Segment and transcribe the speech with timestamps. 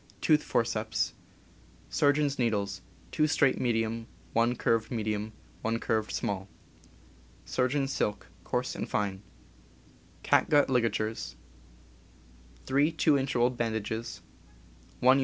[0.19, 1.13] Tooth forceps.
[1.91, 5.31] Surgeon's needles: 2 straight medium, 1 curved medium,
[5.61, 6.47] 1 curved small.
[7.45, 9.21] Surgeon's silk, coarse and fine.
[10.23, 11.35] Catgut ligatures.
[12.65, 13.27] 3 2 in.
[13.35, 14.21] rolled bandages.
[15.01, 15.19] 1 yd.